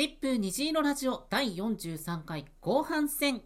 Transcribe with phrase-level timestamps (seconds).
[0.00, 3.42] シップ虹色ラジオ第43回後半戦。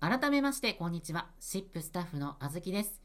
[0.00, 1.28] 改めましてこんにちは。
[1.38, 3.02] シップスタッフのあずきです。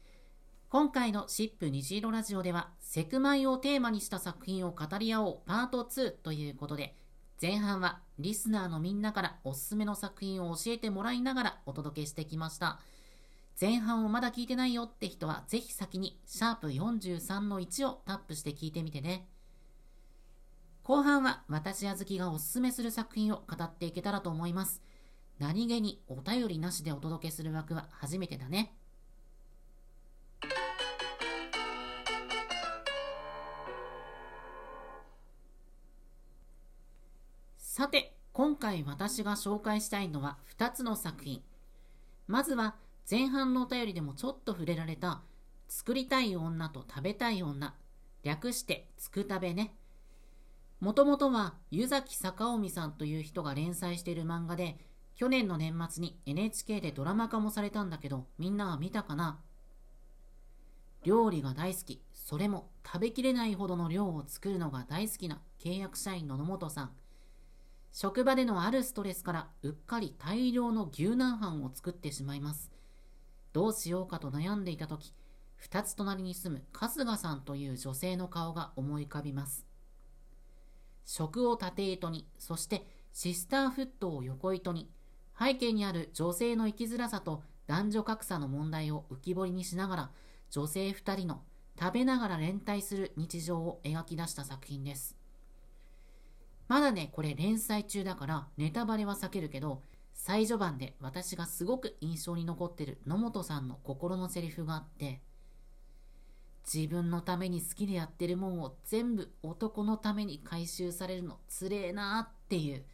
[0.70, 6.96] 今回のシップ虹色ラジオではセクマイをテーマにした作品を語り合おうパート2ということで
[7.42, 12.80] 前半はリスナーのみんなからおすすめの作品を教えてもらいながらお届けしてきました。
[13.58, 19.26] 前半をまだ聞いてないよって人はぜひ先にシャープ43の1をタップして聞いてみてね。
[20.82, 24.82] 後半は私あずきがおすすめする作品を語っていけたらと思います。
[25.38, 28.74] 何気にお便りなしでお届けする枠は初めてだね。
[37.56, 41.42] さて、今回私が紹介したいのは2つの作品。
[42.26, 42.76] まずは
[43.08, 45.22] 前半のお便りでもちょっと触れられた
[45.68, 47.74] 作りたい女と食べたい女。
[48.24, 49.76] 略してつくたべね。
[50.80, 54.76] もともとは湯崎坂臣さんという人が連載している漫画で
[55.14, 59.38] 去年の年末に NHK でドラマ化もされたんだけどみんなは見たかな
[61.04, 66.90] 料理が大好き、それも食べきれないほどの量を作るのが大好きな契約社員の野本さん。
[67.92, 72.75] 職場でのあるストレスからうっかり大量の牛南飯を作ってしまいます。
[73.56, 75.14] どうしようかと悩んでいた時、
[75.56, 79.66] 二つ隣に住む春日さんという女性の顔が思い浮かびます。
[81.06, 84.90] 食を縦糸に、そしてシスターフットを横糸に、
[85.38, 90.10] 背景にある女性の生きづらさと男女格差の問題を浮き彫りにしながら、
[90.50, 91.42] 女性二人の
[91.80, 95.16] 食べながら連帯する日常を描き出した作品です。
[96.68, 99.80] まだね、これ連載中だからネタバレは避けるけど、
[100.16, 105.20] 最序盤で私がすごく印象に残ってる野本さんの心のセリフがあって、
[106.72, 112.84] 自分のために好きでやってるもんを全部男のために回収されるのつれえなっていう。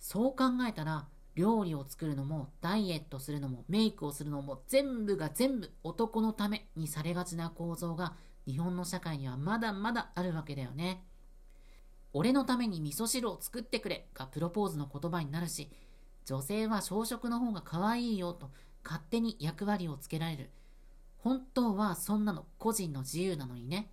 [0.00, 11.02] そう考えたら、料理を作るのもダイエットするのもメイクをするのも全部が全部男のためにされがちな構造が日本の社会にはまだまだあるわけだよね。
[12.12, 15.70] 俺のために味噌汁を作ってくれがプロポーズの言葉になるし、
[16.24, 18.50] 女性は朝食の方が可愛いよと
[18.84, 20.50] 勝手に役割をつけられる。
[21.18, 23.90] 本当はそんなの個人の自由なのにね。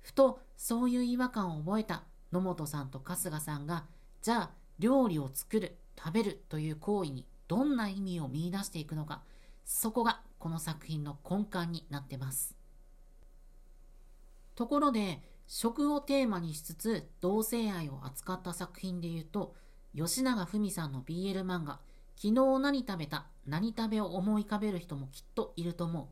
[0.00, 3.84] ふとそういう違和感を覚えた野本さんと春日さんが、
[4.20, 9.22] じゃあ料理を作る、食べるという行為にどんな意味を見出していくのか、
[9.64, 12.56] そこがこの作品の根幹になってます。
[14.54, 19.54] ところで、食をテーマにしつつ同性愛を扱った作品で言うと
[19.94, 21.80] 吉永文さんの BL 漫画
[22.16, 26.06] 「昨日何食べた何食べ」を思い浮かべる人もきっといると思う。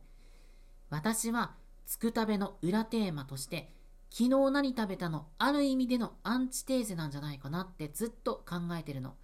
[0.89, 1.55] 私は
[1.85, 3.73] つくたべの裏テーマとして
[4.09, 9.15] 昨日何食べたのある意味でのアンチテーゼなんじゃないかなってずっと考えてるの。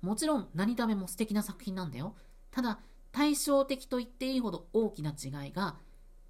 [0.00, 2.16] もちろん何食べも素敵な作品なんだよ。
[2.50, 2.80] ただ
[3.12, 5.76] 対照的と言っていいほど大きな違いが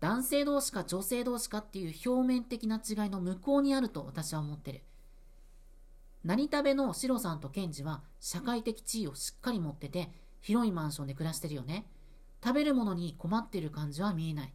[0.00, 4.82] 男性同士か女性同士かっていう表面的な違いの向こうにあると私は思ってる。
[6.25, 10.10] 何食べのシロさんとケンジは社会的地位をしっかり持ってて
[10.41, 11.86] 広いマンションで暮らしてるよね。
[12.42, 14.53] 食べるものに困ってる感じは見えない。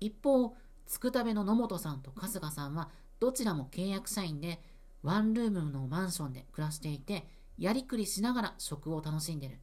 [0.00, 0.54] 一方、
[0.86, 4.60] つくたべの野本さんと春日さんはどちらも契約社員で
[5.02, 7.26] ワンルームのマンションで暮らしていて
[7.58, 9.58] やりくりしながら食を楽しんでる。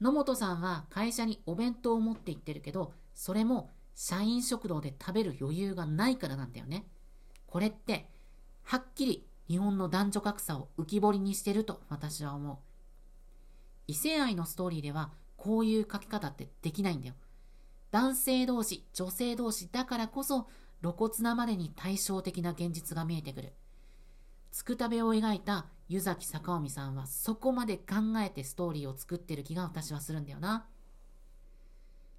[0.00, 6.84] 野本さんは会社にお弁当を持って行ってるけどそれも社員食堂で食べる余裕がないからなんだよね。
[7.46, 8.06] これって、
[8.62, 12.56] はっきり日本の男女格差を浮き彫りにしてると私は思う。
[13.86, 17.14] 異性愛のストーリーではこういう書き方ってできないんだよ。
[17.90, 20.48] 男性同士、女性同士だからこそ
[20.82, 23.52] 露骨なまでに対照的な現実が見えてくる。
[24.50, 30.66] つくたべを描いた湯崎坂臣さんはそこまで考えてストーリーを作ってる気が私はするんだよな。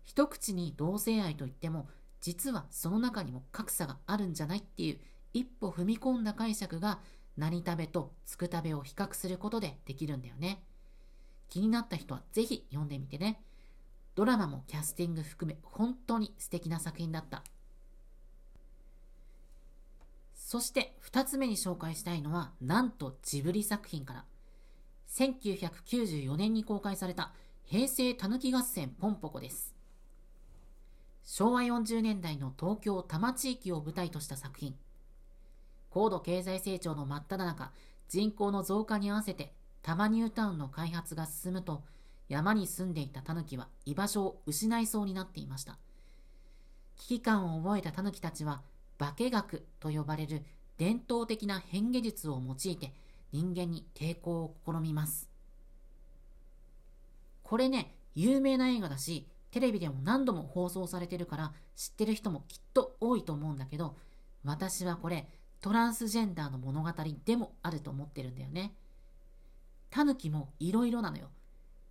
[0.05, 1.89] 一口に同性愛といっても
[2.21, 4.99] 実はその中にも格差があるんじゃないっていう
[5.33, 6.99] 一歩踏み込んだ解釈が
[7.37, 10.63] 何食べとつく食べを比較することでできるんだよね。
[11.49, 13.41] 気になった人はぜひ読んでみてね。
[14.15, 17.43] ドラマもキャスティング含め本当に素敵な作品だった。
[20.33, 24.25] そして2つ目に紹介したいのはなんとジブリ作品から。
[25.09, 29.75] 1994年に公開された平成たぬき合戦ポンポコです。
[31.23, 34.75] 昭和40年代の東京多摩地域を舞台とした作品。
[35.97, 37.71] 高度経済成長の真っ只中、
[38.07, 39.51] 人口の増加に合わせて
[39.81, 41.81] 多摩ニュータウンの開発が進むと、
[42.29, 45.79] 山に住んでいたタヌキは居場所を失いそうになっていました。
[46.97, 48.61] 危機感を覚えたタヌキたちは
[48.99, 50.43] 化学と呼ばれる
[50.77, 52.93] 伝統的な変化術を用いて
[53.31, 55.27] 人間に抵抗を試みます。
[57.41, 63.97] これね、有名な映画だし、テレビでも何度も放送されてるから知ってる人もきっと多いと思うんだけど、
[64.43, 65.27] 私はこれ
[65.61, 66.91] トランスジェンダーの物語
[67.25, 68.73] でもあると思ってるんだよね。
[69.89, 71.29] タヌキもいろいろなのよ。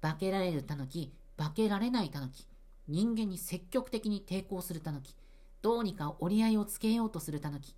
[0.01, 2.47] 化けられるタヌキ、化けられないタヌキ、
[2.89, 5.15] 人間に積極的に抵抗するタヌキ、
[5.63, 7.75] どうにか折り合いをつけようとするタヌキ、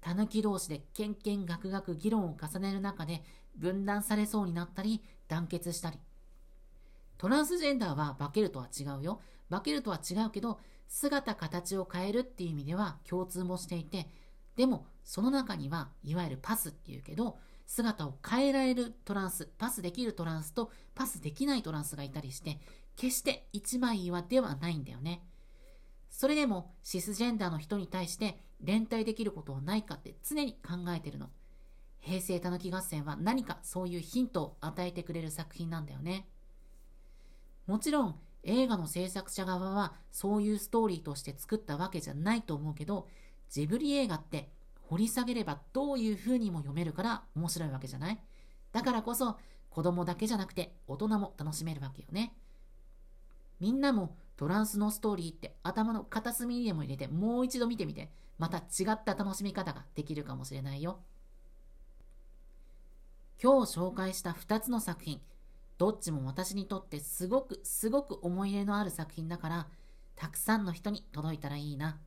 [0.00, 3.22] タヌキ同士でけんけんがくがく議論を重ねる中で
[3.56, 5.98] 分断されそうになったり団結したり。
[7.18, 9.20] トランスジェンダーは化けるとは違うよ。
[9.50, 10.58] 化けるとは違うけど、
[10.88, 14.08] 姿形を変えるっていう意味では共通もしていて、
[14.56, 22.60] でもその中にはいわゆるパスっていうけど、姿を変えられるトランス、パスできるトランスとパスできないトランスがいたりして、
[22.96, 25.22] 決して一枚岩ではないんだよね。
[26.10, 31.30] それでもシスジェンダーの人に対して連帯できることはないかって常に考えてるの。
[32.00, 36.26] 平成たぬき合戦は何かそういうヒントを与えてくれる作品なんだよね。
[37.66, 43.06] もちろん映画の制作者側はそういうストーリーとして作ったわけじゃないと思うけど、
[43.50, 44.48] ジブリ映画って
[44.82, 48.18] 掘り下げればどういう風にも読めるから面白いわけじゃない？
[48.72, 49.36] だからこそ
[49.68, 52.34] 子供だけじゃなくて大人も楽しめるわけよね。
[53.60, 61.00] みんなもトランスのストーリーって頭の片隅にでも入れてもう一度見てみて、また違った楽しみ方ができるかもしれないよ。
[63.42, 65.20] 今日紹介した2つの作品、
[65.76, 69.66] どっちも私にとってすごくすごく思い入れのある作品だから、
[70.16, 71.98] たくさんの人に届いたらいいな。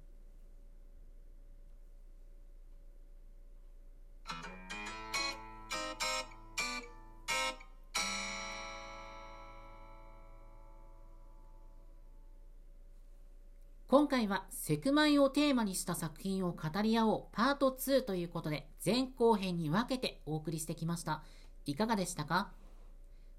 [14.03, 21.23] 今回はセクマイをテーマにした作品を語り合おうパート2ということで前後編に分けてお送りしてきました。
[21.65, 22.51] いかがでしたか？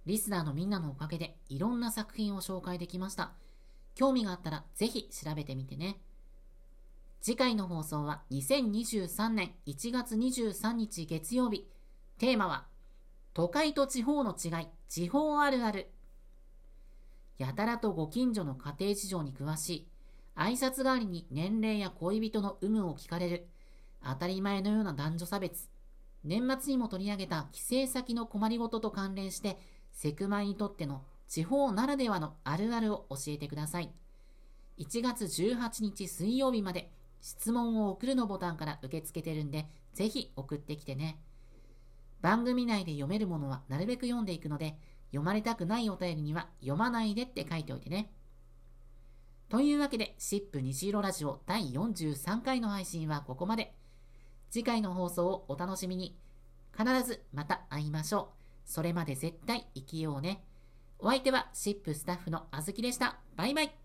[0.07, 3.35] リスナーのみんなのおかげでいろんな作品を紹介できました。
[3.95, 6.01] 興味があったらぜひ調べてみてね。
[7.21, 11.69] 次回の放送は2023年1月23日月曜日。
[12.17, 12.65] テーマは
[13.35, 15.91] 都会と地方の違い、地方あるある。
[17.37, 19.89] やたらとご近所の家庭事情に詳しい。
[20.37, 23.49] 挨拶代わりに年齢や恋人の有無を聞かれる。
[24.03, 25.69] 当たり前のような男女差別。
[26.25, 29.59] 年末にも取り上げた帰省先の困りごとと関連して
[29.93, 33.93] セクマイにとっての地方ならではのあるあるを教えてください。
[34.79, 36.91] 1月18日水曜日まで
[37.21, 41.19] 質問を送るのボタンから受け付けてるんで、ぜひ送ってきてね。
[42.21, 44.77] 番組内で読めるものはなるべく読んでいくので、
[45.09, 48.11] 読まれたくないお便りには読まないでって書いておいてね。
[49.49, 53.75] というわけで、シップ虹色ラジオ第43回の配信はここまで。
[54.51, 56.17] 次回の放送をお楽しみに。
[56.77, 58.45] 必ずまた会いましょう。
[58.65, 60.43] それまで絶対生きようね。
[60.99, 63.19] お相手はシップスタッフのあずきでした。
[63.37, 63.84] バイバイ。